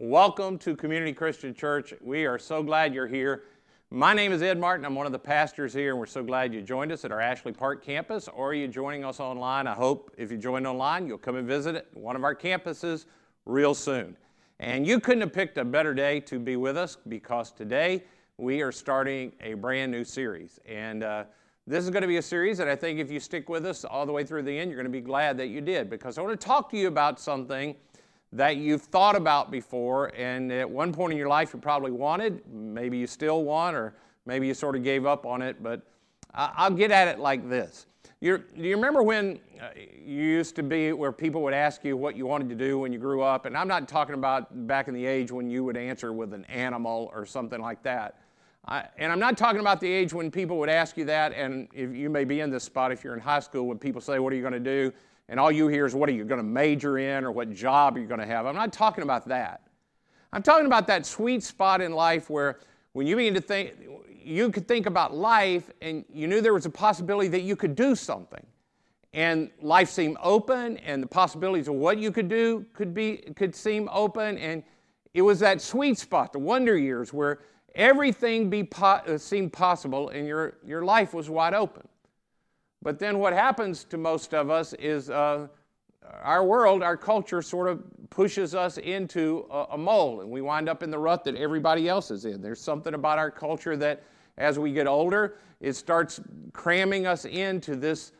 [0.00, 1.92] Welcome to Community Christian Church.
[2.00, 3.42] We are so glad you're here.
[3.90, 4.86] My name is Ed Martin.
[4.86, 7.20] I'm one of the pastors here, and we're so glad you joined us at our
[7.20, 9.66] Ashley Park campus, or are you joining us online?
[9.66, 13.06] I hope if you joined online, you'll come and visit one of our campuses
[13.44, 14.16] real soon.
[14.60, 18.04] And you couldn't have picked a better day to be with us because today
[18.36, 20.60] we are starting a brand new series.
[20.64, 21.24] And uh,
[21.66, 23.84] this is going to be a series that I think if you stick with us
[23.84, 26.18] all the way through the end, you're going to be glad that you did because
[26.18, 27.74] I want to talk to you about something
[28.32, 32.42] that you've thought about before, and at one point in your life you probably wanted,
[32.52, 33.94] maybe you still want, or
[34.26, 35.82] maybe you sort of gave up on it, but
[36.34, 37.86] I'll get at it like this.
[38.20, 41.96] You're, do you remember when uh, you used to be where people would ask you
[41.96, 43.46] what you wanted to do when you grew up?
[43.46, 46.44] And I'm not talking about back in the age when you would answer with an
[46.46, 48.20] animal or something like that.
[48.66, 51.68] I, and I'm not talking about the age when people would ask you that, and
[51.72, 54.18] if you may be in this spot if you're in high school when people say,
[54.18, 54.92] What are you going to do?
[55.28, 57.96] And all you hear is what are you going to major in or what job
[57.96, 58.46] are you going to have.
[58.46, 59.62] I'm not talking about that.
[60.32, 62.60] I'm talking about that sweet spot in life where
[62.92, 63.74] when you begin to think,
[64.22, 67.74] you could think about life and you knew there was a possibility that you could
[67.74, 68.44] do something.
[69.14, 73.54] And life seemed open and the possibilities of what you could do could be could
[73.54, 74.62] seem open and
[75.14, 77.40] it was that sweet spot, the wonder years where
[77.74, 81.86] everything be po- uh, seemed possible and your, your life was wide open.
[82.82, 85.48] But then what happens to most of us is uh,
[86.22, 90.68] our world, our culture sort of pushes us into a, a mold and we wind
[90.68, 92.40] up in the rut that everybody else is in.
[92.40, 94.02] There's something about our culture that
[94.36, 96.20] as we get older, it starts
[96.52, 98.12] cramming us into this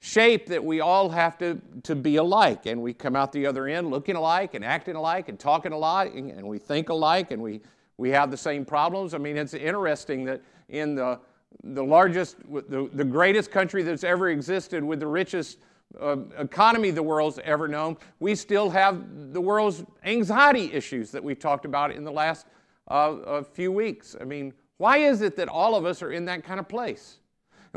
[0.00, 2.66] shape that we all have to, to be alike.
[2.66, 6.14] And we come out the other end looking alike and acting alike and talking alike
[6.14, 7.60] and we think alike and we,
[7.98, 9.12] we have the same problems.
[9.12, 11.20] I mean, it's interesting that in the
[11.64, 15.58] the largest, the, the greatest country that's ever existed with the richest
[16.00, 21.38] uh, economy the world's ever known, we still have the world's anxiety issues that we've
[21.38, 22.46] talked about in the last
[22.88, 24.16] uh, few weeks.
[24.20, 27.18] I mean, why is it that all of us are in that kind of place?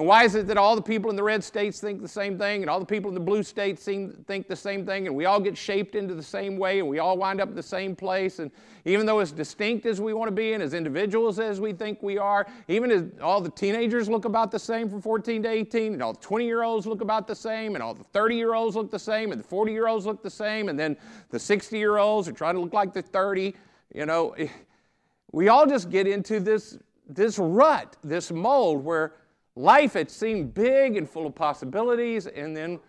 [0.02, 2.36] And why is it that all the people in the red states think the same
[2.36, 5.16] thing and all the people in the blue states seem, think the same thing and
[5.16, 7.62] we all get shaped into the same way and we all wind up in the
[7.62, 8.40] same place?
[8.40, 8.50] And
[8.86, 12.02] even though as distinct as we want to be and as individuals as we think
[12.02, 15.94] we are, even as all the teenagers look about the same from 14 to 18
[15.94, 18.56] and all the 20 year olds look about the same and all the 30 year
[18.56, 20.98] olds look the same and the 40 year olds look the same and then
[21.30, 23.54] the 60 year olds are trying to look like they're 30,
[23.94, 24.36] you know,
[25.32, 29.14] we all just get into this, this rut, this mold where
[29.56, 32.80] Life had seemed big and full of possibilities, and then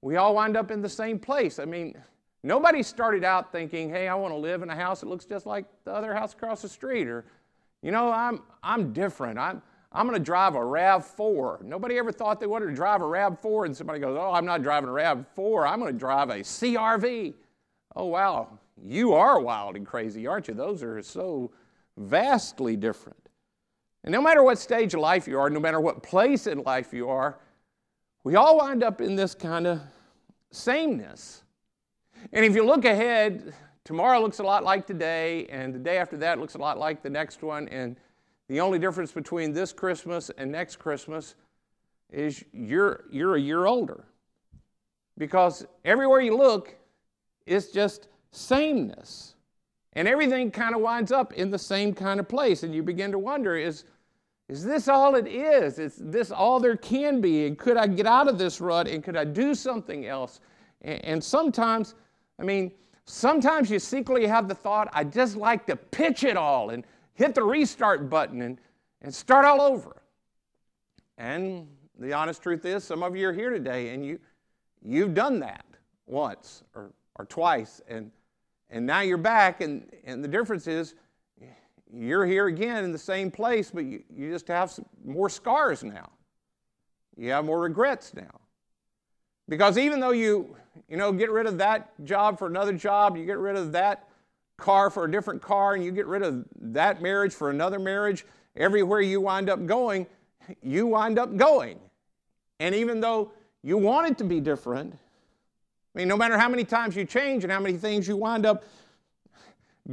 [0.00, 1.58] we all wind up in the same place.
[1.58, 1.94] I mean,
[2.42, 5.44] nobody started out thinking, hey, I want to live in a house that looks just
[5.44, 7.24] like the other house across the street, or,
[7.82, 9.38] you know, I'm, I'm different.
[9.38, 9.60] I'm,
[9.92, 11.62] I'm going to drive a RAV4.
[11.62, 14.62] Nobody ever thought they wanted to drive a RAV4, and somebody goes, oh, I'm not
[14.62, 15.70] driving a RAV4.
[15.70, 17.34] I'm going to drive a CRV.
[17.96, 18.58] Oh, wow.
[18.82, 20.54] You are wild and crazy, aren't you?
[20.54, 21.50] Those are so
[21.96, 23.27] vastly different.
[24.08, 26.94] And no matter what stage of life you are, no matter what place in life
[26.94, 27.38] you are,
[28.24, 29.82] we all wind up in this kind of
[30.50, 31.42] sameness.
[32.32, 33.52] And if you look ahead,
[33.84, 37.02] tomorrow looks a lot like today, and the day after that looks a lot like
[37.02, 37.68] the next one.
[37.68, 37.96] And
[38.48, 41.34] the only difference between this Christmas and next Christmas
[42.10, 44.06] is you're, you're a year older.
[45.18, 46.74] Because everywhere you look,
[47.44, 49.34] it's just sameness.
[49.92, 52.62] And everything kind of winds up in the same kind of place.
[52.62, 53.84] And you begin to wonder is,
[54.48, 55.78] is this all it is?
[55.78, 57.46] Is this all there can be?
[57.46, 60.40] And could I get out of this rut and could I do something else?
[60.82, 61.96] And, sometimes,
[62.38, 62.70] I mean,
[63.04, 67.34] sometimes you secretly have the thought, I just like to pitch it all and hit
[67.34, 68.60] the restart button and,
[69.02, 70.02] and start all over.
[71.18, 71.66] And
[71.98, 74.20] the honest truth is, some of you are here today and you,
[74.84, 75.64] you've done that
[76.06, 77.82] once or, or twice.
[77.88, 78.12] And
[78.70, 80.94] and now you're back, and, and the difference is
[81.92, 86.10] you're here again in the same place, but you, you just have more scars now.
[87.16, 88.40] You have more regrets now.
[89.48, 90.54] Because even though you,
[90.88, 94.08] you know, get rid of that job for another job, you get rid of that
[94.58, 98.26] car for a different car, and you get rid of that marriage for another marriage,
[98.56, 100.06] everywhere you wind up going,
[100.62, 101.78] you wind up going.
[102.60, 103.32] And even though
[103.62, 104.92] you want it to be different,
[105.94, 108.44] I mean, no matter how many times you change and how many things you wind
[108.44, 108.64] up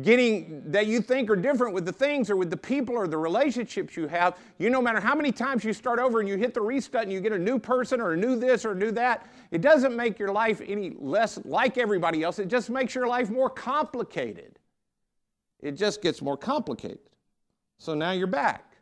[0.01, 3.17] getting that you think are different with the things or with the people or the
[3.17, 6.53] relationships you have, you no matter how many times you start over and you hit
[6.53, 8.91] the restart and you get a new person or a new this or a new
[8.91, 12.39] that, it doesn't make your life any less like everybody else.
[12.39, 14.59] It just makes your life more complicated.
[15.61, 16.99] It just gets more complicated.
[17.77, 18.73] So now you're back.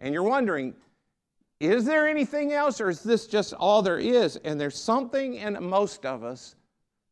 [0.00, 0.74] And you're wondering,
[1.58, 4.36] is there anything else, or is this just all there is?
[4.36, 6.54] And there's something in most of us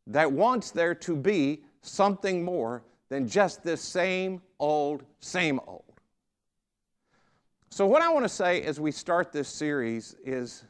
[0.07, 5.83] that wants there to be something more than just this same old, same old.
[7.69, 10.63] So, what I want to say as we start this series is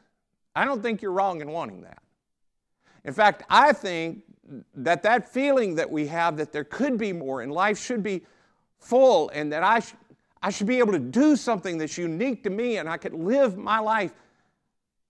[0.54, 2.02] I don't think you're wrong in wanting that.
[3.04, 4.22] In fact, I think
[4.74, 8.22] that that feeling that we have that there could be more and life should be
[8.78, 9.94] full and that I, sh-
[10.42, 13.56] I should be able to do something that's unique to me and I could live
[13.56, 14.12] my life.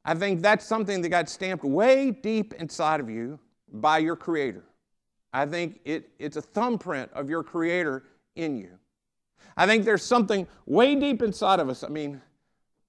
[0.05, 3.39] I think that's something that got stamped way deep inside of you
[3.73, 4.65] by your Creator.
[5.37, 8.05] I think it, it's a thumbprint of your Creator
[8.37, 8.71] in you.
[9.55, 11.85] I think there's something way deep inside of us.
[11.85, 12.23] I mean,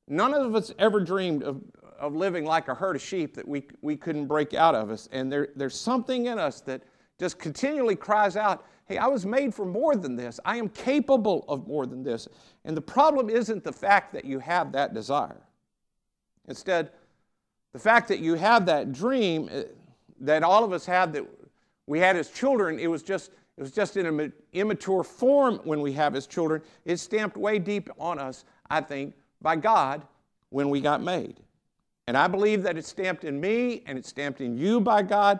[0.08, 1.62] none of us ever dreamed of,
[2.00, 5.10] of living like a herd of sheep that we, we couldn't break out of us.
[5.12, 6.84] And there, there's something in us that
[7.20, 10.40] just continually cries out, hey, I was made for more than this.
[10.46, 12.30] I am capable of more than this.
[12.64, 15.42] And the problem isn't the fact that you have that desire.
[16.48, 16.92] Instead,
[17.74, 19.64] the fact that you have that dream eh,
[20.22, 21.26] that all of us have that
[21.88, 25.82] we had as children, it was just it was just in an immature form when
[25.82, 26.62] we have as children.
[26.86, 30.06] It's stamped way deep on us, I think, by God
[30.50, 31.40] when we got made.
[32.06, 35.40] And I believe that it's stamped in me and it's stamped in you by God.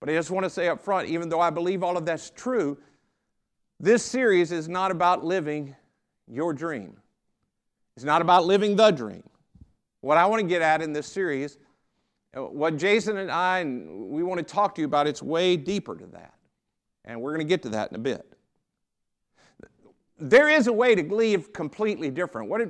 [0.00, 2.30] But I just want to say up front, even though I believe all of that's
[2.30, 2.78] true,
[3.78, 5.76] this series is not about living
[6.26, 6.96] your dream.
[7.94, 9.22] It's not about living the dream.
[10.00, 11.58] What I want to get at in this series,
[12.34, 15.96] what Jason and I, and we want to talk to you about, it's way deeper
[15.96, 16.34] to that.
[17.04, 18.26] And we're going to get to that in a bit.
[20.18, 22.48] There is a way to live completely different.
[22.48, 22.68] What if,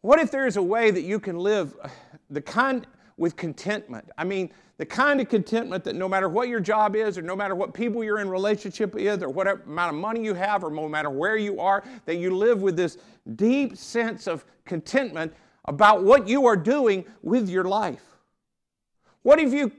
[0.00, 1.76] what if there is a way that you can live
[2.30, 2.86] the kind
[3.16, 4.08] with contentment?
[4.16, 7.36] I mean, the kind of contentment that no matter what your job is, or no
[7.36, 10.70] matter what people you're in relationship with, or what amount of money you have, or
[10.70, 12.96] no matter where you are, that you live with this
[13.34, 15.32] deep sense of contentment
[15.64, 18.17] about what you are doing with your life.
[19.28, 19.70] What if you,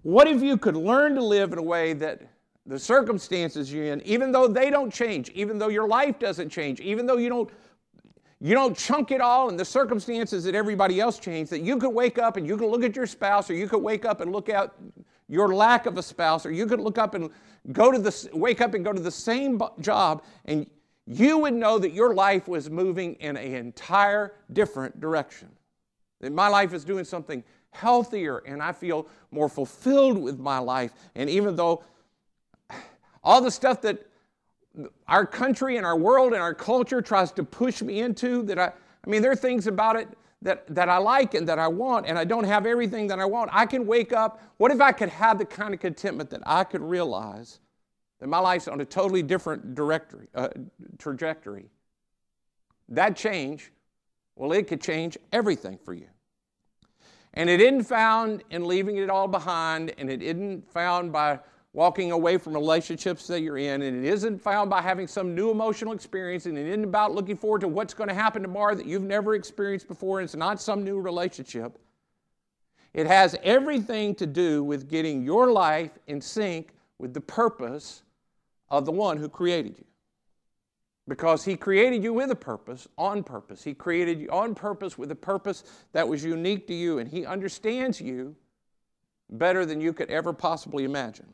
[0.00, 2.22] what if you could learn to live in a way that
[2.64, 6.80] the circumstances you're in, even though they don't change, even though your life doesn't change,
[6.80, 7.50] even though you don't
[8.40, 11.90] you don't chunk it all and the circumstances that everybody else changed, that you could
[11.90, 14.32] wake up and you could look at your spouse, or you could wake up and
[14.32, 14.72] look at
[15.28, 17.28] your lack of a spouse, or you could look up and
[17.72, 20.66] go to the wake up and go to the same job, and
[21.04, 25.50] you would know that your life was moving in an entire different direction.
[26.20, 30.92] That my life is doing something healthier, and I feel more fulfilled with my life.
[31.14, 31.84] And even though
[33.22, 34.06] all the stuff that
[35.06, 38.66] our country and our world and our culture tries to push me into that I,
[38.66, 40.08] I mean, there are things about it
[40.42, 43.24] that, that I like and that I want, and I don't have everything that I
[43.24, 43.50] want.
[43.52, 44.40] I can wake up.
[44.58, 47.58] What if I could have the kind of contentment that I could realize
[48.20, 50.48] that my life's on a totally different directory, uh,
[50.98, 51.70] trajectory?
[52.88, 53.72] That change,
[54.36, 56.08] well, it could change everything for you.
[57.38, 61.38] And it isn't found in leaving it all behind, and it isn't found by
[61.72, 65.52] walking away from relationships that you're in, and it isn't found by having some new
[65.52, 68.86] emotional experience, and it isn't about looking forward to what's going to happen tomorrow that
[68.86, 71.78] you've never experienced before, and it's not some new relationship.
[72.92, 78.02] It has everything to do with getting your life in sync with the purpose
[78.68, 79.84] of the one who created you.
[81.08, 83.64] Because he created you with a purpose, on purpose.
[83.64, 87.24] He created you on purpose with a purpose that was unique to you, and he
[87.24, 88.36] understands you
[89.30, 91.26] better than you could ever possibly imagine.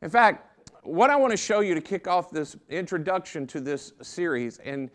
[0.00, 3.92] In fact, what I want to show you to kick off this introduction to this
[4.00, 4.90] series, and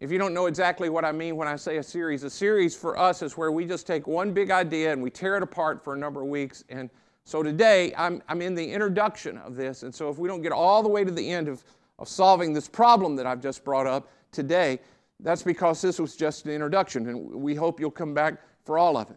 [0.00, 2.74] if you don't know exactly what I mean when I say a series, a series
[2.74, 5.82] for us is where we just take one big idea and we tear it apart
[5.82, 6.62] for a number of weeks.
[6.68, 6.88] And
[7.24, 9.82] so today, I'm, I'm in the introduction of this.
[9.82, 11.64] And so if we don't get all the way to the end of,
[11.98, 14.80] of solving this problem that I've just brought up today,
[15.20, 17.08] that's because this was just an introduction.
[17.08, 19.16] And we hope you'll come back for all of it.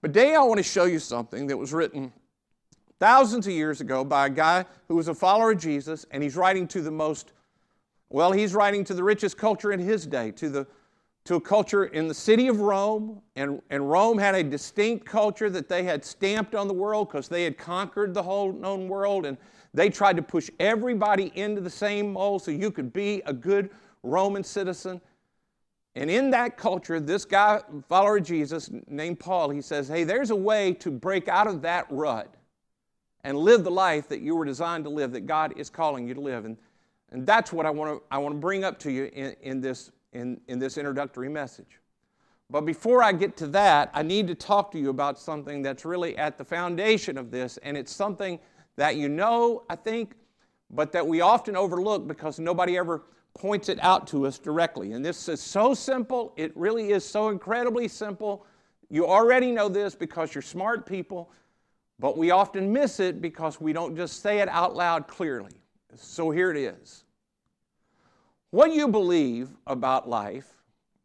[0.00, 2.12] But today, I want to show you something that was written
[3.00, 6.36] thousands of years ago by a guy who was a follower of Jesus, and he's
[6.36, 7.32] writing to the most,
[8.10, 10.66] well, he's writing to the richest culture in his day, to, the,
[11.24, 13.22] to a culture in the city of Rome.
[13.36, 17.28] And, and Rome had a distinct culture that they had stamped on the world because
[17.28, 19.38] they had conquered the whole known world, and
[19.74, 23.70] they tried to push everybody into the same mold so you could be a good
[24.04, 25.00] Roman citizen.
[25.96, 30.30] And in that culture, this guy, follower of Jesus, named Paul, he says, Hey, there's
[30.30, 32.32] a way to break out of that rut
[33.24, 36.14] and live the life that you were designed to live, that God is calling you
[36.14, 36.44] to live.
[36.44, 36.56] And,
[37.10, 39.60] and that's what I want to, I want to bring up to you in, in,
[39.60, 41.80] this, in, in this introductory message.
[42.50, 45.84] But before I get to that, I need to talk to you about something that's
[45.84, 48.38] really at the foundation of this, and it's something
[48.76, 50.14] that you know, I think,
[50.70, 53.02] but that we often overlook because nobody ever
[53.34, 54.92] points it out to us directly.
[54.92, 58.46] And this is so simple, it really is so incredibly simple.
[58.90, 61.32] You already know this because you're smart people,
[61.98, 65.52] but we often miss it because we don't just say it out loud clearly.
[65.96, 67.04] So here it is.
[68.50, 70.46] What you believe about life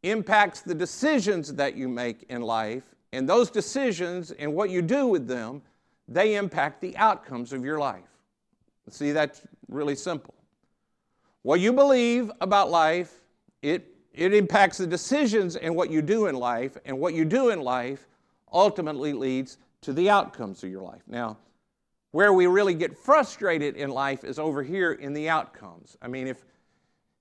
[0.03, 5.07] impacts the decisions that you make in life, and those decisions and what you do
[5.07, 5.61] with them,
[6.09, 8.09] they impact the outcomes of your life.
[8.89, 10.33] See, that's really simple.
[11.43, 13.21] What you believe about life,
[13.61, 17.49] it, it impacts the decisions and what you do in life, and what you do
[17.49, 18.07] in life
[18.51, 21.03] ultimately leads to the outcomes of your life.
[21.07, 21.37] Now,
[22.11, 25.95] where we really get frustrated in life is over here in the outcomes.
[26.01, 26.43] I mean, if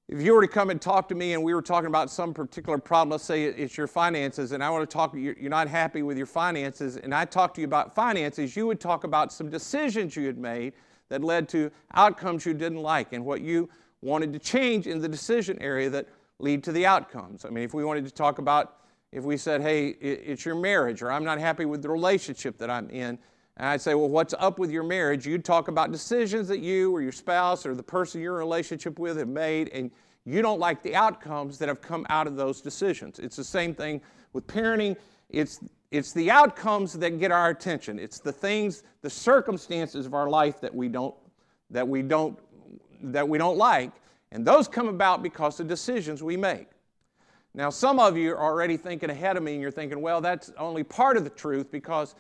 [0.08, 2.32] if you were to come and talk to me and we were talking about some
[2.32, 6.02] particular problem, let's say it's your finances, and I want to talk, you're not happy
[6.02, 9.50] with your finances, and I talk to you about finances, you would talk about some
[9.50, 10.72] decisions you had made
[11.10, 13.68] that led to outcomes you didn't like and what you
[14.00, 16.06] wanted to change in the decision area that
[16.38, 17.44] lead to the outcomes.
[17.44, 18.78] I mean, if we wanted to talk about,
[19.12, 22.70] if we said, hey, it's your marriage, or I'm not happy with the relationship that
[22.70, 23.18] I'm in,
[23.58, 25.26] and I'd say, well, what's up with your marriage?
[25.26, 28.38] You'd talk about decisions that you or your spouse or the person you're in a
[28.38, 29.90] relationship with have made, and
[30.24, 33.18] you don't like the outcomes that have come out of those decisions.
[33.18, 34.00] It's the same thing
[34.32, 34.96] with parenting.
[35.28, 35.58] It's,
[35.90, 37.98] it's the outcomes that get our attention.
[37.98, 41.14] It's the things, the circumstances of our life that we don't,
[41.70, 42.38] that we don't,
[43.02, 43.90] that we don't like,
[44.30, 46.68] and those come about because of decisions we make.
[47.54, 50.52] Now, some of you are already thinking ahead of me, and you're thinking, well, that's
[50.58, 52.14] only part of the truth because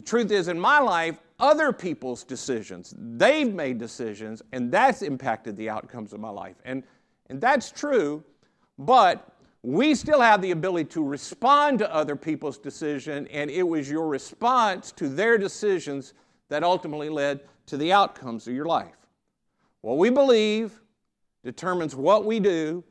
[0.00, 5.58] the truth is, in my life, other people's decisions, they've made decisions, and that's impacted
[5.58, 6.56] the outcomes of my life.
[6.64, 6.84] And,
[7.28, 8.24] and that's true,
[8.78, 13.90] but we still have the ability to respond to other people's decision, and it was
[13.90, 16.14] your response to their decisions
[16.48, 18.96] that ultimately led to the outcomes of your life.
[19.82, 20.80] What we believe
[21.44, 22.82] determines what we do,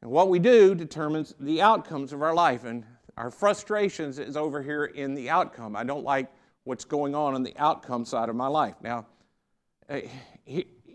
[0.00, 2.64] and what we do determines the outcomes of our life.
[2.64, 2.84] And
[3.16, 5.76] our frustrations is over here in the outcome.
[5.76, 6.30] I don't like
[6.64, 8.74] what's going on on the outcome side of my life.
[8.82, 9.06] Now,
[9.88, 10.00] uh,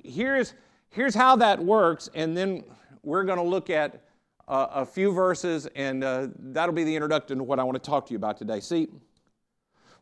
[0.03, 0.53] here's,
[0.89, 2.63] here's how that works, and then
[3.03, 4.03] we're going to look at
[4.47, 7.89] uh, a few verses, and uh, that'll be the introduction to what I want to
[7.89, 8.61] talk to you about today.
[8.61, 8.87] See,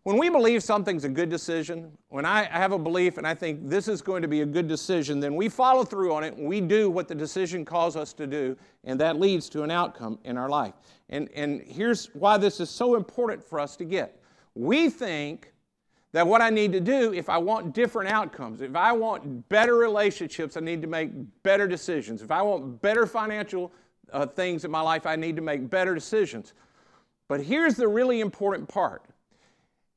[0.05, 3.67] when we believe something's a good decision, when I have a belief and I think
[3.67, 6.47] this is going to be a good decision, then we follow through on it and
[6.47, 10.19] we do what the decision calls us to do, and that leads to an outcome
[10.23, 10.75] in our life.
[11.09, 14.21] And, and here's why this is so important for us to get.
[14.53, 15.51] We think
[16.11, 19.73] that what I need to do if I want different outcomes, if I want better
[19.73, 21.09] relationships, I need to make
[21.41, 22.21] better decisions.
[22.21, 23.71] If I want better financial
[24.13, 26.53] uh, things in my life, I need to make better decisions.
[27.27, 29.01] But here's the really important part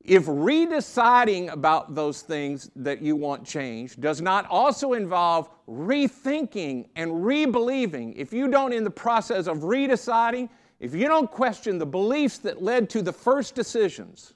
[0.03, 7.11] if redeciding about those things that you want changed does not also involve rethinking and
[7.11, 12.37] rebelieving, if you don't, in the process of redeciding, if you don't question the beliefs
[12.39, 14.33] that led to the first decisions,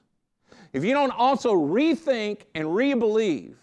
[0.74, 3.56] if you don't also rethink and rebelieve,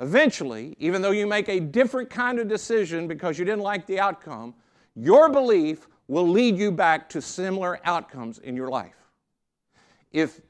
[0.00, 4.00] eventually, even though you make a different kind of decision because you didn't like the
[4.00, 4.54] outcome,
[4.94, 8.96] your belief will lead you back to similar outcomes in your life.
[10.10, 10.40] If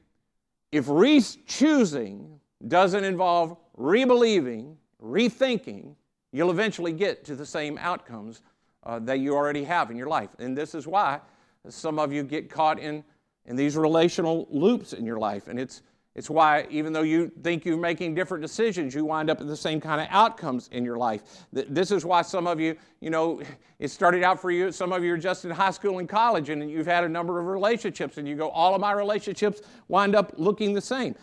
[0.73, 5.95] if re-choosing doesn't involve rebelieving, rethinking,
[6.31, 8.41] you'll eventually get to the same outcomes
[8.83, 10.31] uh, that you already have in your life.
[10.39, 11.19] And this is why
[11.69, 13.03] some of you get caught in,
[13.45, 15.47] in these relational loops in your life.
[15.47, 15.83] And it's,
[16.15, 19.57] it's why, even though you think you're making different decisions, you wind up at the
[19.57, 21.23] same kind of outcomes in your life.
[21.51, 23.41] This is why some of you, you know,
[23.79, 26.49] it started out for you, some of you are just in high school and college,
[26.49, 30.15] and you've had a number of relationships, and you go, all of my relationships wind
[30.15, 31.15] up looking the same.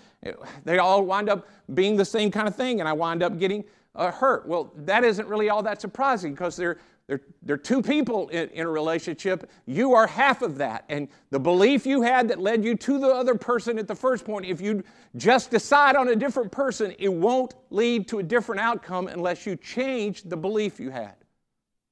[0.65, 3.65] They all wind up being the same kind of thing, and I wind up getting
[3.95, 4.47] uh, hurt.
[4.47, 6.79] Well, that isn't really all that surprising because they're
[7.11, 9.51] there, there are two people in, in, a relationship.
[9.67, 10.85] You are half of that.
[10.89, 14.25] And the belief you had that led you to the other person at the first
[14.25, 14.85] point, if you
[15.17, 19.57] just decide on a different person, it won't lead to a different outcome unless you
[19.57, 21.17] change the belief you had.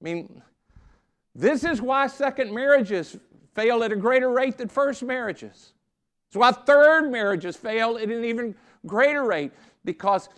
[0.00, 0.40] I mean,
[1.34, 3.16] this is why second marriages
[3.56, 5.72] fail at a greater rate than first marriages.
[6.28, 8.54] It's why third marriages fail at an even
[8.86, 9.50] greater rate
[9.84, 10.28] because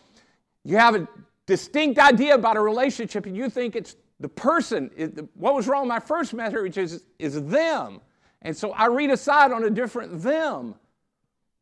[0.65, 1.07] you have a
[1.45, 4.91] distinct idea about a relationship and you think it's the person,
[5.35, 8.00] what was wrong my first marriage is, is them.
[8.43, 10.75] And so I read aside on a different them.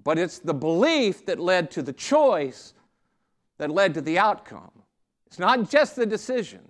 [0.02, 2.74] But it's the belief that led to the choice
[3.58, 4.70] that led to the outcome.
[5.26, 6.60] It's not just the decision,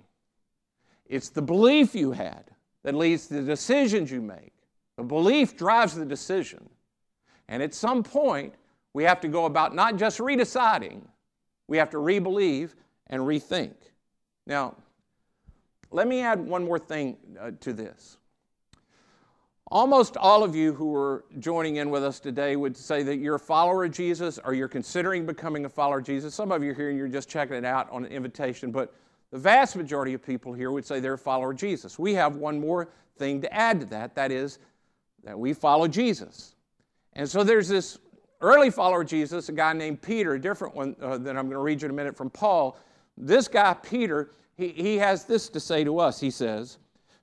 [1.06, 2.44] it's the belief you had
[2.82, 4.52] that leads to the decisions you make.
[4.96, 6.68] The belief drives the decision.
[7.48, 8.54] And at some point,
[8.92, 11.02] we have to go about not just redeciding,
[11.66, 12.74] we have to rebelieve
[13.06, 13.74] and rethink.
[14.46, 14.74] Now,
[15.90, 18.18] let me add one more thing uh, to this.
[19.70, 23.34] Almost all of you who are joining in with us today would say that you're
[23.34, 26.34] a follower of Jesus or you're considering becoming a follower of Jesus.
[26.34, 28.94] Some of you here, you're just checking it out on an invitation, but
[29.30, 31.98] the vast majority of people here would say they're a follower of Jesus.
[31.98, 34.58] We have one more thing to add to that that is,
[35.24, 36.54] that we follow Jesus.
[37.12, 37.98] And so there's this
[38.40, 41.56] early follower of Jesus, a guy named Peter, a different one uh, that I'm going
[41.56, 42.78] to read you in a minute from Paul.
[43.18, 46.20] This guy, Peter, he, he has this to say to us.
[46.20, 46.78] He says,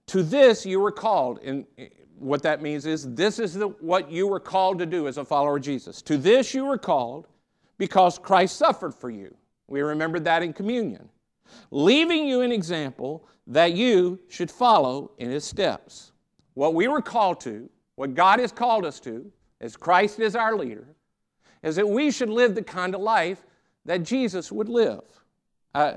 [0.07, 1.39] To this you were called.
[1.43, 1.65] And
[2.17, 5.25] what that means is this is the, what you were called to do as a
[5.25, 6.01] follower of Jesus.
[6.03, 7.27] To this you were called
[7.77, 9.35] because Christ suffered for you.
[9.67, 11.09] We remembered that in communion.
[11.71, 16.13] Leaving you an example that you should follow in his steps.
[16.53, 20.55] What we were called to, what God has called us to, as Christ is our
[20.55, 20.87] leader,
[21.63, 23.45] is that we should live the kind of life
[23.85, 25.03] that Jesus would live.
[25.73, 25.95] Uh,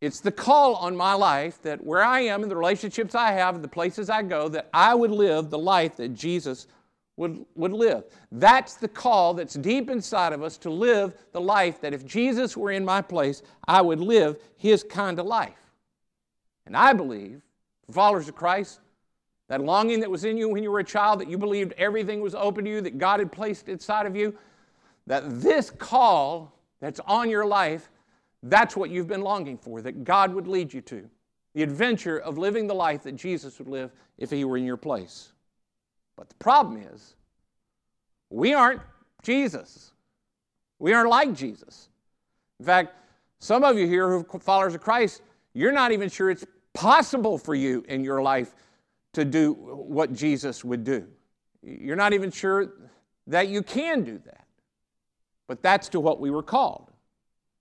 [0.00, 3.56] it's the call on my life that where I am and the relationships I have
[3.56, 6.68] and the places I go, that I would live the life that Jesus
[7.16, 8.04] would, would live.
[8.30, 12.56] That's the call that's deep inside of us to live the life that if Jesus
[12.56, 15.58] were in my place, I would live his kind of life.
[16.64, 17.42] And I believe,
[17.90, 18.80] followers of Christ,
[19.48, 22.20] that longing that was in you when you were a child, that you believed everything
[22.20, 24.36] was open to you, that God had placed inside of you,
[25.06, 27.88] that this call that's on your life
[28.42, 31.08] that's what you've been longing for, that God would lead you to.
[31.54, 34.76] The adventure of living the life that Jesus would live if he were in your
[34.76, 35.32] place.
[36.16, 37.14] But the problem is,
[38.30, 38.82] we aren't
[39.22, 39.92] Jesus.
[40.78, 41.88] We aren't like Jesus.
[42.60, 42.94] In fact,
[43.40, 45.22] some of you here who are followers of Christ,
[45.54, 48.54] you're not even sure it's possible for you in your life
[49.14, 51.06] to do what Jesus would do.
[51.62, 52.72] You're not even sure
[53.26, 54.44] that you can do that.
[55.48, 56.87] But that's to what we were called.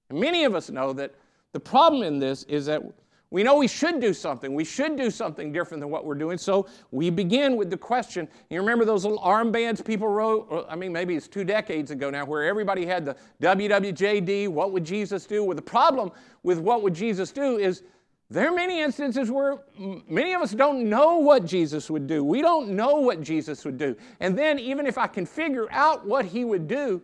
[0.09, 1.13] And many of us know that
[1.53, 2.81] the problem in this is that
[3.29, 4.53] we know we should do something.
[4.53, 6.37] We should do something different than what we're doing.
[6.37, 8.27] So we begin with the question.
[8.49, 10.65] You remember those little armbands people wrote?
[10.69, 14.85] I mean, maybe it's two decades ago now, where everybody had the WWJD, what would
[14.85, 15.43] Jesus do?
[15.43, 16.11] Well, the problem
[16.43, 17.83] with what would Jesus do is
[18.29, 19.59] there are many instances where
[20.07, 22.23] many of us don't know what Jesus would do.
[22.23, 23.95] We don't know what Jesus would do.
[24.21, 27.01] And then, even if I can figure out what he would do,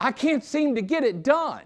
[0.00, 1.62] I can't seem to get it done.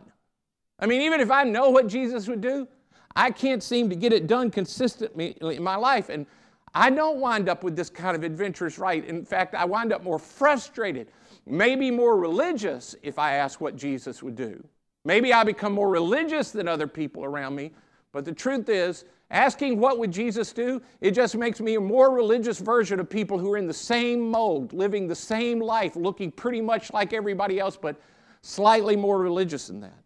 [0.79, 2.69] I mean, even if I know what Jesus would do,
[3.15, 6.11] I can't seem to get it done consistently in my life.
[6.11, 6.27] And
[6.75, 9.03] I don't wind up with this kind of adventurous right.
[9.05, 11.09] In fact, I wind up more frustrated,
[11.47, 14.63] maybe more religious if I ask what Jesus would do.
[15.07, 17.73] Maybe I become more religious than other people around me.
[18.13, 22.11] But the truth is, asking what would Jesus do, it just makes me a more
[22.11, 26.31] religious version of people who are in the same mold, living the same life, looking
[26.31, 28.01] pretty much like everybody else, but
[28.43, 30.06] slightly more religious than that.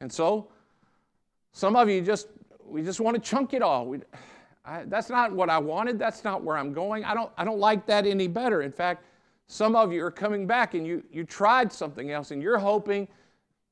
[0.00, 0.48] And so,
[1.52, 2.28] some of you just,
[2.64, 3.86] we just want to chunk it all.
[3.86, 4.00] We,
[4.64, 5.98] I, that's not what I wanted.
[5.98, 7.04] That's not where I'm going.
[7.04, 8.62] I don't, I don't like that any better.
[8.62, 9.04] In fact,
[9.46, 13.06] some of you are coming back and you, you tried something else and you're hoping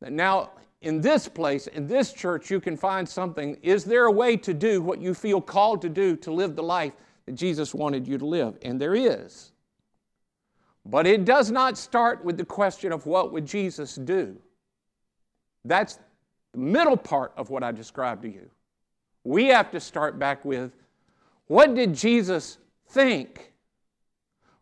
[0.01, 0.51] that now
[0.83, 3.57] in this place, in this church, you can find something.
[3.63, 6.63] Is there a way to do what you feel called to do to live the
[6.63, 6.93] life
[7.27, 8.59] that Jesus wanted you to live?
[8.63, 9.53] And there is.
[10.87, 14.37] But it does not start with the question of what would Jesus do.
[15.65, 15.99] That's
[16.55, 18.49] the middle part of what I described to you.
[19.25, 20.73] We have to start back with
[21.47, 23.53] what did Jesus think?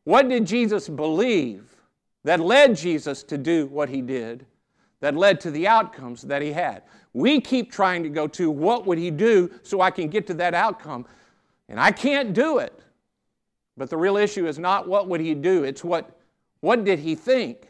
[0.05, 1.77] What did Jesus believe
[2.25, 4.47] that led Jesus to do what he did,
[5.01, 6.83] that led to the outcomes that he had?
[7.13, 10.35] We keep trying to go to what would he do so I can get to
[10.35, 11.05] that outcome,
[11.69, 12.79] and I can't do it.
[13.77, 16.19] But the real issue is not what would he do, it's what,
[16.61, 17.69] what did he think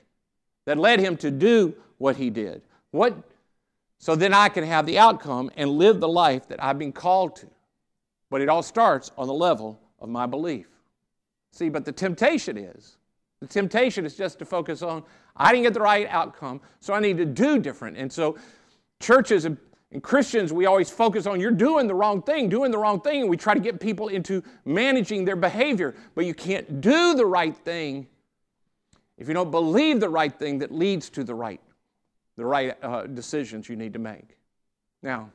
[0.65, 2.63] that led him to do what he did?
[2.93, 3.17] What
[4.03, 7.37] so then I can have the outcome and live the life that I've been called
[7.37, 7.47] to.
[8.31, 10.67] But it all starts on the level of my belief.
[11.53, 12.97] See, but the temptation is
[13.41, 15.05] the temptation is just to focus on,
[15.37, 17.97] I didn't get the right outcome, so I need to do different.
[17.97, 18.37] And so
[18.99, 19.57] churches and
[20.03, 23.31] Christians, we always focus on you're doing the wrong thing, doing the wrong thing, and
[23.31, 25.95] we try to get people into managing their behavior.
[26.17, 28.09] But you can't do the right thing
[29.17, 31.61] if you don't believe the right thing that leads to the right
[32.43, 34.37] the right uh, decisions you need to make.
[35.01, 35.31] Now,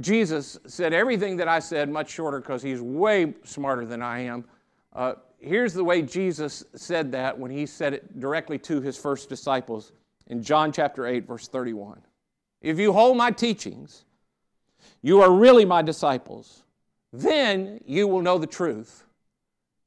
[0.00, 4.44] Jesus said everything that I said much shorter because he's way smarter than I am.
[4.92, 9.28] Uh, here's the way Jesus said that when he said it directly to his first
[9.28, 9.92] disciples
[10.26, 12.02] in John chapter 8, verse 31.
[12.60, 14.04] If you hold my teachings,
[15.00, 16.64] you are really my disciples.
[17.12, 19.04] Then you will know the truth,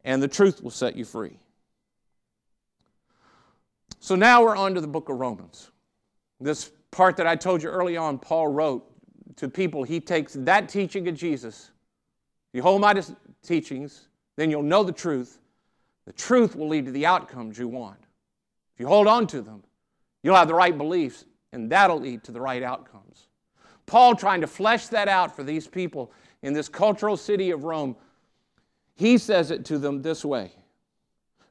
[0.06, 1.38] and the truth will set you free.
[4.00, 5.71] So now we're on to the book of Romans.
[6.42, 8.84] This part that I told you early on, Paul wrote
[9.38, 11.72] to people, he takes that teaching of Jesus.
[12.54, 13.00] You hold my
[13.44, 15.40] teachings, then you'll know the truth.
[16.06, 18.00] The truth will lead to the outcomes you want.
[18.74, 19.64] If you hold on to them,
[20.24, 23.28] you'll have the right beliefs, and that'll lead to the right outcomes.
[23.86, 27.96] Paul trying to flesh that out for these people in this cultural city of Rome.
[28.96, 30.54] He says it to them this way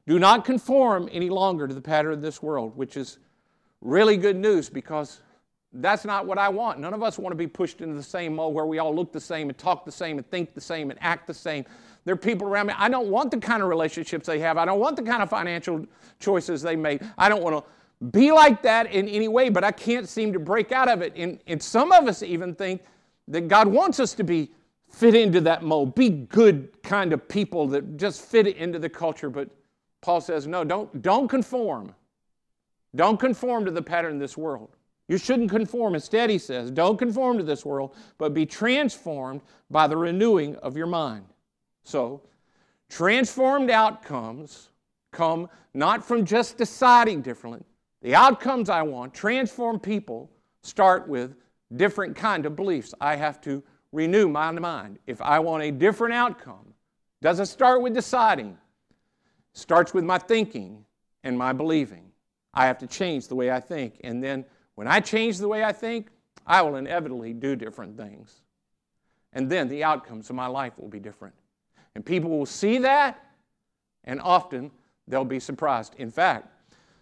[0.07, 3.19] Do not conform any longer to the pattern of this world, which is
[3.81, 5.21] really good news because
[5.73, 6.79] that's not what I want.
[6.79, 9.11] None of us want to be pushed into the same mold where we all look
[9.11, 11.65] the same and talk the same and think the same and act the same.
[12.03, 12.73] There are people around me.
[12.77, 14.57] I don't want the kind of relationships they have.
[14.57, 15.85] I don't want the kind of financial
[16.19, 17.01] choices they make.
[17.17, 20.39] I don't want to be like that in any way, but I can't seem to
[20.39, 21.13] break out of it.
[21.15, 22.81] And, and some of us even think
[23.27, 24.51] that God wants us to be
[24.89, 29.29] fit into that mold, be good kind of people that just fit into the culture.
[29.29, 29.49] But
[30.01, 31.93] Paul says, no, don't, don't conform.
[32.95, 34.75] Don't conform to the pattern of this world.
[35.07, 35.95] You shouldn't conform.
[35.95, 40.77] Instead, he says, don't conform to this world, but be transformed by the renewing of
[40.77, 41.25] your mind.
[41.83, 42.21] So,
[42.89, 44.69] transformed outcomes
[45.11, 47.63] come not from just deciding differently.
[48.01, 50.31] The outcomes I want, transformed people,
[50.63, 51.35] start with
[51.75, 52.93] different kind of beliefs.
[52.99, 54.99] I have to renew my mind.
[55.07, 56.73] If I want a different outcome,
[57.21, 58.57] doesn't start with deciding.
[59.53, 60.85] Starts with my thinking
[61.23, 62.10] and my believing.
[62.53, 63.99] I have to change the way I think.
[64.03, 66.09] And then when I change the way I think,
[66.45, 68.41] I will inevitably do different things.
[69.33, 71.35] And then the outcomes of my life will be different.
[71.95, 73.23] And people will see that,
[74.03, 74.71] and often
[75.07, 75.95] they'll be surprised.
[75.97, 76.47] In fact,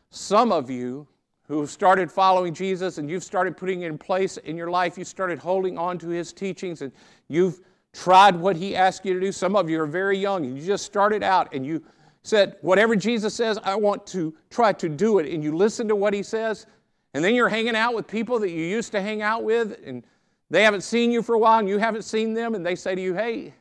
[0.09, 1.07] some of you
[1.47, 5.05] who have started following Jesus and you've started putting in place in your life, you
[5.05, 6.91] started holding on to his teachings and
[7.27, 7.61] you've
[7.93, 9.31] tried what he asked you to do.
[9.31, 11.83] Some of you are very young and you just started out and you
[12.23, 15.31] said, Whatever Jesus says, I want to try to do it.
[15.33, 16.65] And you listen to what he says,
[17.13, 20.03] and then you're hanging out with people that you used to hang out with, and
[20.49, 22.95] they haven't seen you for a while, and you haven't seen them, and they say
[22.95, 23.53] to you, Hey,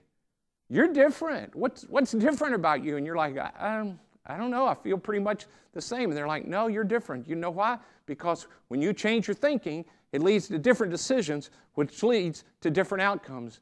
[0.68, 1.54] you're different.
[1.54, 2.96] What's, what's different about you?
[2.96, 4.66] And you're like, I, I, I don't know.
[4.66, 6.10] I feel pretty much the same.
[6.10, 7.28] And they're like, No, you're different.
[7.28, 7.78] You know why?
[8.06, 13.02] Because when you change your thinking, it leads to different decisions, which leads to different
[13.02, 13.60] outcomes.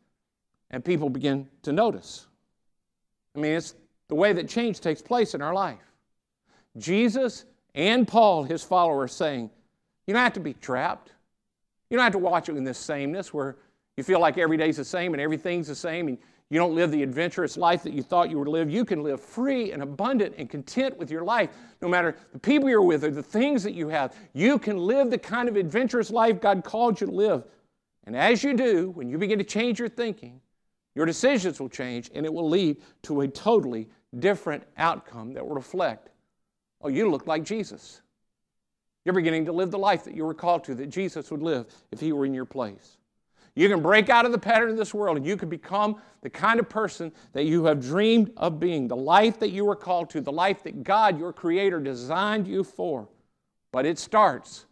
[0.70, 2.26] And people begin to notice.
[3.34, 3.74] I mean, it's
[4.08, 5.92] the way that change takes place in our life.
[6.78, 9.50] Jesus and Paul, his followers, saying,
[10.06, 11.12] You don't have to be trapped.
[11.90, 13.56] You don't have to watch it in this sameness where
[13.96, 16.92] you feel like every day's the same and everything's the same and you don't live
[16.92, 18.70] the adventurous life that you thought you would live.
[18.70, 21.50] You can live free and abundant and content with your life,
[21.82, 24.14] no matter the people you're with or the things that you have.
[24.32, 27.44] You can live the kind of adventurous life God called you to live.
[28.04, 30.40] And as you do, when you begin to change your thinking,
[30.96, 35.54] your decisions will change and it will lead to a totally different outcome that will
[35.54, 36.08] reflect
[36.82, 38.00] oh, you look like Jesus.
[39.04, 41.66] You're beginning to live the life that you were called to, that Jesus would live
[41.90, 42.98] if he were in your place.
[43.56, 46.30] You can break out of the pattern of this world and you can become the
[46.30, 50.10] kind of person that you have dreamed of being, the life that you were called
[50.10, 53.08] to, the life that God, your Creator, designed you for.
[53.72, 54.66] But it starts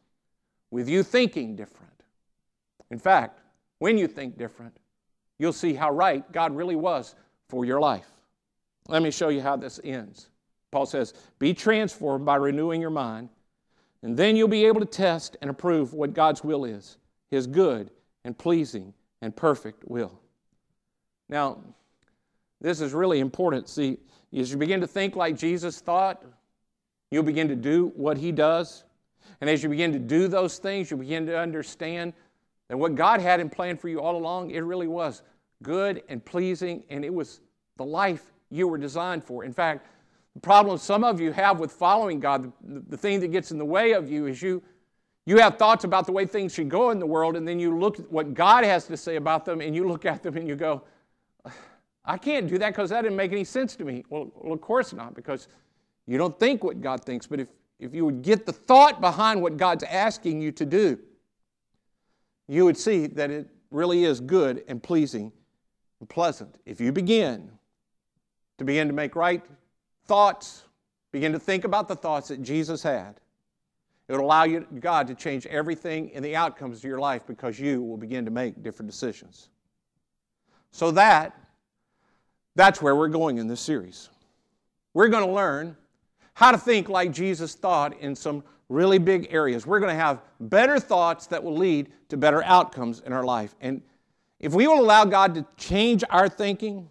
[0.71, 2.03] with you thinking different.
[2.91, 3.41] In fact,
[3.79, 4.77] when you think different,
[5.39, 7.15] you'll see how right God really was
[7.49, 8.07] for your life.
[8.89, 10.29] Let me show you how this ends.
[10.71, 13.29] Paul says, Be transformed by renewing your mind,
[14.03, 16.99] and then you'll be able to test and approve what God's will is,
[17.31, 17.91] His good
[18.25, 18.93] and pleasing
[19.23, 20.19] and perfect will.
[21.29, 21.59] Now,
[22.61, 23.69] this is really important.
[23.69, 23.99] See,
[24.37, 26.23] as you begin to think like Jesus thought,
[27.11, 28.85] you'll begin to do what He does.
[29.41, 32.13] And as you begin to do those things, you begin to understand
[32.69, 35.23] that what God had in plan for you all along, it really was
[35.63, 37.41] good and pleasing, and it was
[37.77, 39.45] the life you were designed for.
[39.45, 39.87] In fact,
[40.35, 43.59] the problem some of you have with following God, the, the thing that gets in
[43.59, 44.63] the way of you is you,
[45.27, 47.79] you have thoughts about the way things should go in the world, and then you
[47.79, 50.47] look at what God has to say about them, and you look at them and
[50.49, 50.83] you go,
[52.05, 54.05] I can't do that because that didn't make any sense to me.
[54.11, 55.49] Well, well, of course not, because
[56.07, 57.27] you don't think what God thinks.
[57.27, 57.49] But if,
[57.79, 60.99] if you would get the thought behind what God's asking you to do,
[62.49, 65.33] you would see that it really is good and pleasing
[66.01, 66.57] and pleasant.
[66.67, 67.51] If you begin
[68.59, 69.43] to begin to make right
[70.07, 70.65] thoughts,
[71.13, 73.21] begin to think about the thoughts that Jesus had.
[74.09, 77.59] It will allow you, God to change everything in the outcomes of your life because
[77.59, 79.49] you will begin to make different decisions.
[80.73, 81.39] So that
[82.55, 84.11] that's where we're going in this series.
[84.93, 85.77] We're going to learn
[86.35, 89.67] how to think like Jesus thought in some really big areas.
[89.67, 93.55] We're going to have better thoughts that will lead to better outcomes in our life.
[93.61, 93.83] And
[94.41, 96.91] if we will allow God to change our thinking,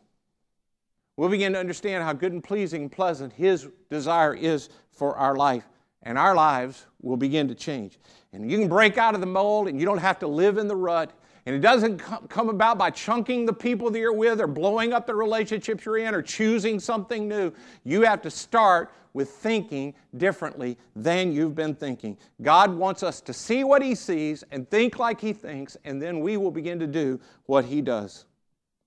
[1.17, 5.35] we'll begin to understand how good and pleasing and pleasant His desire is for our
[5.35, 5.67] life,
[6.03, 7.99] and our lives will begin to change.
[8.31, 10.67] And you can break out of the mold, and you don't have to live in
[10.67, 11.11] the rut,
[11.45, 15.05] And it doesn't come about by chunking the people that you're with or blowing up
[15.05, 17.51] the relationships you're in or choosing something new.
[17.83, 22.17] You have to start with thinking differently than you've been thinking.
[22.41, 26.19] God wants us to see what He sees and think like He thinks, and then
[26.21, 28.25] we will begin to do what He does.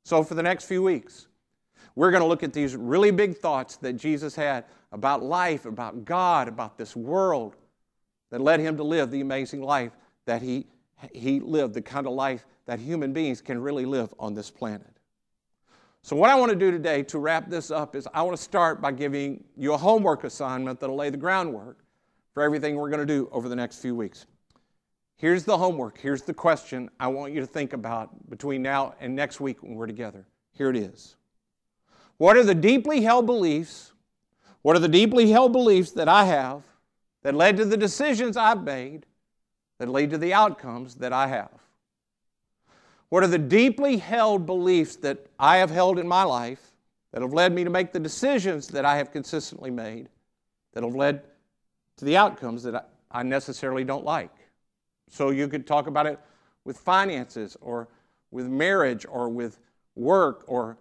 [0.04, 1.28] So, for the next few weeks,
[1.94, 6.04] we're going to look at these really big thoughts that Jesus had about life, about
[6.04, 7.56] God, about this world
[8.30, 9.92] that led Him to live the amazing life
[10.26, 10.66] that He,
[11.12, 14.96] he lived, the kind of life that human beings can really live on this planet.
[16.02, 18.42] So, what I want to do today to wrap this up is I want to
[18.42, 21.84] start by giving you a homework assignment that'll lay the groundwork
[22.32, 24.26] for everything we're going to do over the next few weeks.
[25.16, 25.98] Here's the homework.
[25.98, 29.74] Here's the question I want you to think about between now and next week when
[29.74, 30.26] we're together.
[30.52, 31.16] Here it is.
[32.18, 33.92] What are the deeply held beliefs?
[34.62, 36.62] What are the deeply held beliefs that I have
[37.22, 39.06] that led to the decisions I've made
[39.78, 41.50] that lead to the outcomes that I have?
[43.08, 46.72] What are the deeply held beliefs that I have held in my life
[47.12, 50.08] that have led me to make the decisions that I have consistently made
[50.72, 51.22] that have led
[51.98, 54.32] to the outcomes that I necessarily don't like?
[55.08, 56.18] So you could talk about it
[56.64, 57.88] with finances or
[58.30, 59.60] with marriage or with
[59.94, 60.76] work or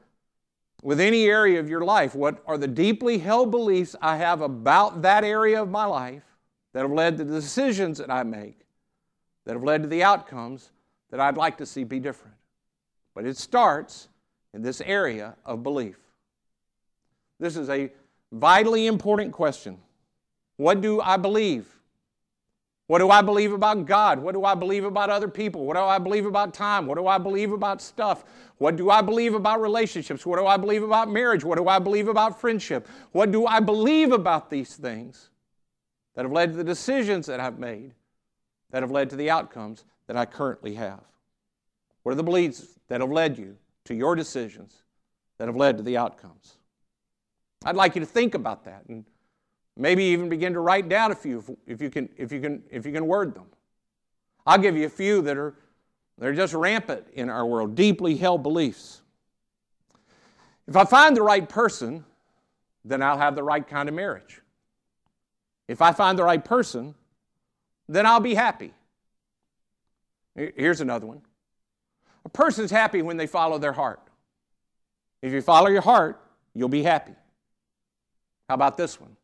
[0.81, 2.15] with any area of your life.
[2.15, 6.23] What are the deeply held beliefs I have about that area of my life
[6.73, 8.64] that have led to the decisions that I make,
[9.45, 10.71] that have led to the outcomes
[11.11, 12.35] that I'd like to see be different.
[13.13, 14.09] But it starts
[14.53, 15.97] in this area of belief.
[17.39, 17.91] This is a
[18.31, 19.77] vitally important question.
[20.57, 21.67] What do I believe?
[22.87, 24.19] What do I believe about God?
[24.19, 25.65] What do I believe about other people?
[25.65, 26.85] What do I believe about time?
[26.85, 28.23] What do I believe about stuff?
[28.57, 30.25] What do I believe about relationships?
[30.25, 31.43] What do I believe about marriage?
[31.43, 32.87] What do I believe about friendship?
[33.11, 35.29] What do I believe about these things
[36.13, 37.93] that have led to the decisions that I've made,
[38.71, 41.01] that have led to the outcomes that I currently have?
[42.03, 44.83] What are the beliefs that have led you to your decisions
[45.37, 46.57] that have led to the outcomes?
[47.63, 49.05] I'd like you to think about that and
[49.75, 52.85] maybe even begin to write down a few if you can, if you can, if
[52.85, 53.47] you can word them.
[54.45, 55.55] I'll give you a few that are
[56.17, 59.01] they're just rampant in our world, deeply held beliefs.
[60.67, 62.05] If I find the right person,
[62.85, 64.41] then I'll have the right kind of marriage.
[65.67, 66.95] If I find the right person,
[67.87, 68.73] then I'll be happy.
[70.35, 71.21] Here's another one.
[72.25, 74.01] A person's happy when they follow their heart.
[75.21, 76.21] If you follow your heart,
[76.53, 77.13] you'll be happy.
[78.49, 79.15] How about this one?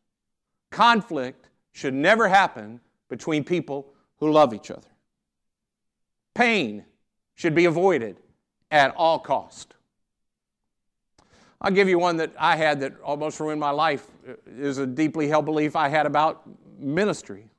[0.70, 4.88] Conflict should never happen between people who love each other.
[6.34, 6.84] Pain
[7.34, 8.16] should be avoided
[8.70, 9.74] at all cost.
[11.60, 14.06] I'll give you one that I had that almost ruined my life.
[14.46, 16.42] Is a deeply held belief I had about
[16.78, 17.51] ministry.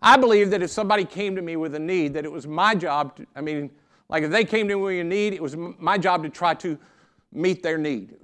[0.00, 2.74] I believe that if somebody came to me with a need, that it was my
[2.74, 3.70] job to, I mean,
[4.08, 6.54] like if they came to me with a need, it was my job to try
[6.54, 6.78] to
[7.32, 8.16] meet their need.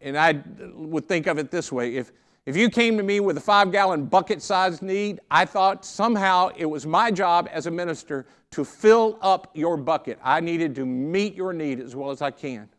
[0.00, 0.42] And I
[0.74, 2.12] would think of it this way if,
[2.46, 6.48] if you came to me with a five gallon bucket sized need, I thought somehow
[6.56, 10.18] it was my job as a minister to fill up your bucket.
[10.22, 12.70] I needed to meet your need as well as I can.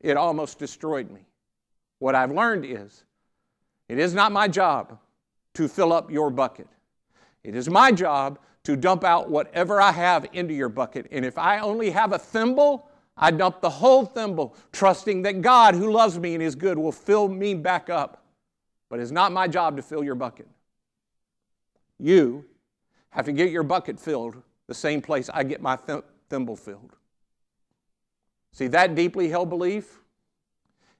[0.00, 1.22] It almost destroyed me.
[1.98, 3.04] What I've learned is
[3.88, 4.96] it is not my job
[5.54, 6.68] to fill up your bucket.
[7.42, 11.06] It is my job to dump out whatever I have into your bucket.
[11.10, 15.74] And if I only have a thimble, I dump the whole thimble, trusting that God,
[15.74, 18.24] who loves me and is good, will fill me back up.
[18.88, 20.48] But it's not my job to fill your bucket.
[21.98, 22.44] You
[23.10, 25.78] have to get your bucket filled the same place I get my
[26.28, 26.94] thimble filled.
[28.52, 30.00] See, that deeply held belief,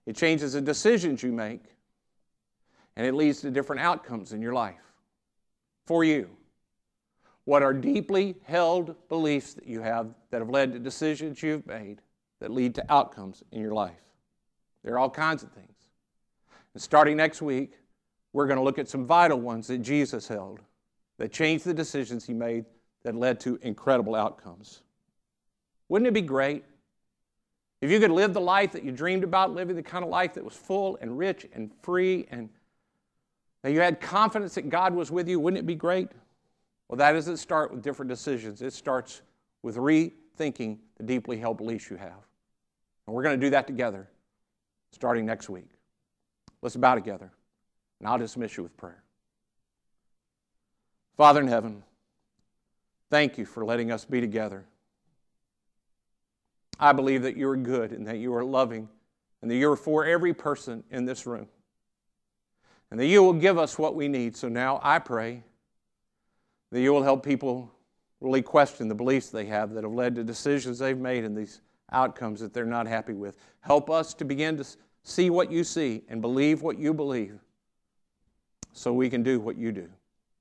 [0.07, 1.62] it changes the decisions you make,
[2.96, 4.89] and it leads to different outcomes in your life
[5.90, 6.31] for you.
[7.46, 12.00] What are deeply held beliefs that you have that have led to decisions you've made
[12.38, 13.98] that lead to outcomes in your life?
[14.85, 15.88] There are all kinds of things.
[16.74, 17.72] And starting next week,
[18.33, 20.61] we're going to look at some vital ones that Jesus held
[21.18, 22.66] that changed the decisions he made
[23.03, 24.83] that led to incredible outcomes.
[25.88, 26.62] Wouldn't it be great
[27.81, 30.35] if you could live the life that you dreamed about, living the kind of life
[30.35, 32.48] that was full and rich and free and
[33.62, 35.38] that you had confidence that God was with you?
[35.38, 36.09] Wouldn't it be great?
[36.88, 38.62] Well, that doesn't start with different decisions.
[38.62, 39.23] It starts
[39.62, 42.27] with rethinking the deeply held beliefs you have.
[43.07, 44.09] And we're going to do that together
[44.92, 45.68] starting next week.
[46.62, 47.31] Let's bow together,
[47.99, 49.03] and I'll dismiss you with prayer.
[51.16, 51.83] Father in heaven,
[53.11, 54.64] thank you for letting us be together.
[56.79, 58.88] I believe that you are good and that you are loving
[59.42, 61.46] and that you are for every person in this room.
[62.90, 64.37] And that you will give us what we need.
[64.37, 65.44] So now I pray
[66.72, 67.72] that you will help people
[68.20, 71.61] really question the beliefs they have that have led to decisions they've made and these
[71.92, 73.37] outcomes that they're not happy with.
[73.61, 74.64] Help us to begin to
[75.03, 77.38] see what you see and believe what you believe
[78.72, 79.88] so we can do what you do.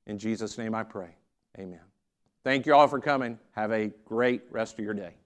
[0.08, 1.16] In Jesus' name I pray.
[1.58, 1.80] Amen.
[2.44, 3.40] Thank you all for coming.
[3.52, 5.19] Have a great rest of your day.